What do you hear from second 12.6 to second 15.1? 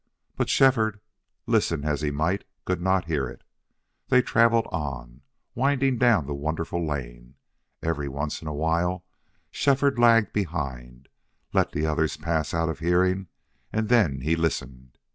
of hearing, and then he listened.